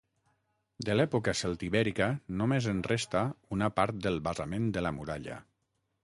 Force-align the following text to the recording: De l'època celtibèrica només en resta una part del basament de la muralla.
De 0.87 0.93
l'època 0.95 1.33
celtibèrica 1.41 2.07
només 2.39 2.69
en 2.71 2.79
resta 2.87 3.21
una 3.57 3.69
part 3.81 3.99
del 4.07 4.17
basament 4.29 4.65
de 4.79 4.83
la 4.87 4.93
muralla. 5.01 5.37